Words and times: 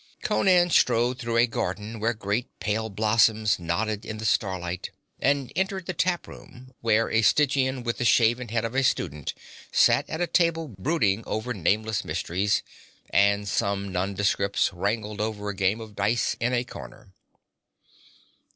Conan 0.23 0.71
strode 0.71 1.19
through 1.19 1.37
a 1.37 1.45
garden 1.45 1.99
where 1.99 2.15
great 2.15 2.47
pale 2.59 2.89
blossoms 2.89 3.59
nodded 3.59 4.03
in 4.03 4.17
the 4.17 4.25
starlight, 4.25 4.89
and 5.19 5.51
entered 5.55 5.85
the 5.85 5.93
tap 5.93 6.27
room, 6.27 6.73
where 6.81 7.11
a 7.11 7.21
Stygian 7.21 7.83
with 7.83 7.99
the 7.99 8.03
shaven 8.03 8.47
head 8.47 8.65
of 8.65 8.73
a 8.73 8.81
student 8.83 9.35
sat 9.71 10.09
at 10.09 10.19
a 10.19 10.25
table 10.25 10.67
brooding 10.69 11.23
over 11.27 11.53
nameless 11.53 12.03
mysteries, 12.03 12.63
and 13.11 13.47
some 13.47 13.91
nondescripts 13.91 14.73
wrangled 14.73 15.21
over 15.21 15.49
a 15.49 15.55
game 15.55 15.79
of 15.79 15.95
dice 15.95 16.35
in 16.39 16.51
a 16.51 16.63
corner. 16.63 17.13